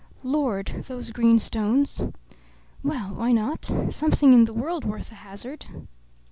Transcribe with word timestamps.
Lord, 0.23 0.85
those 0.87 1.11
green 1.11 1.37
stones! 1.37 2.01
Well, 2.81 3.09
why 3.13 3.31
not? 3.33 3.65
Something 3.91 4.33
in 4.33 4.45
the 4.45 4.51
world 4.53 4.83
worth 4.83 5.11
a 5.11 5.15
hazard. 5.21 5.67